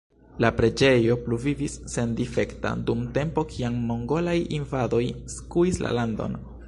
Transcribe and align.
La 0.43 0.49
preĝejo 0.59 1.17
pluvivis 1.25 1.75
sendifekta 1.95 2.71
dum 2.87 3.03
tempo 3.19 3.43
kiam 3.53 3.77
mongolaj 3.91 4.37
invadoj 4.61 5.03
skuis 5.37 5.83
la 5.87 5.93
landon. 6.01 6.41